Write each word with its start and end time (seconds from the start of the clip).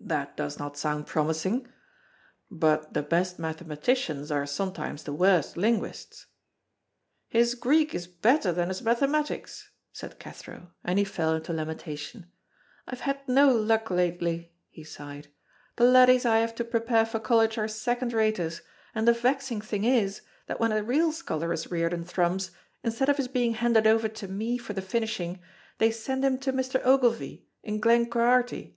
"That 0.00 0.36
does 0.36 0.60
not 0.60 0.76
sound 0.76 1.08
promising. 1.08 1.66
But 2.48 2.94
the 2.94 3.02
best 3.02 3.40
mathematicians 3.40 4.30
are 4.30 4.46
sometimes 4.46 5.02
the 5.02 5.12
worst 5.12 5.56
linguists." 5.56 6.26
"His 7.26 7.56
Greek 7.56 7.92
is 7.92 8.06
better 8.06 8.52
than 8.52 8.68
his 8.68 8.82
mathematics," 8.82 9.72
said 9.92 10.20
Cathro, 10.20 10.70
and 10.84 10.96
he 10.96 11.04
fell 11.04 11.34
into 11.34 11.52
lamentation. 11.52 12.30
"I 12.86 12.90
have 12.92 13.00
had 13.00 13.26
no 13.28 13.48
luck 13.52 13.90
lately," 13.90 14.52
he 14.70 14.84
sighed. 14.84 15.26
"The 15.74 15.86
laddies 15.86 16.24
I 16.24 16.38
have 16.38 16.54
to 16.54 16.64
prepare 16.64 17.04
for 17.04 17.18
college 17.18 17.58
are 17.58 17.66
second 17.66 18.12
raters, 18.12 18.62
and 18.94 19.08
the 19.08 19.12
vexing 19.12 19.60
thing 19.62 19.82
is, 19.82 20.22
that 20.46 20.60
when 20.60 20.70
a 20.70 20.84
real 20.84 21.10
scholar 21.10 21.52
is 21.52 21.68
reared 21.68 21.92
in 21.92 22.04
Thrums, 22.04 22.52
instead 22.84 23.08
of 23.08 23.16
his 23.16 23.26
being 23.26 23.54
handed 23.54 23.88
over 23.88 24.06
to 24.06 24.28
me 24.28 24.56
for 24.56 24.72
the 24.72 24.80
finishing, 24.80 25.40
they 25.78 25.90
send 25.90 26.24
him 26.24 26.38
to 26.38 26.52
Mr. 26.52 26.80
Ogilvy 26.86 27.48
in 27.64 27.80
Glenquharity. 27.80 28.76